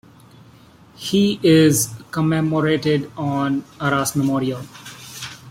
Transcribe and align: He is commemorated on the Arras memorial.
He 0.95 1.39
is 1.43 1.93
commemorated 2.09 3.11
on 3.15 3.63
the 3.77 3.83
Arras 3.85 4.15
memorial. 4.15 4.61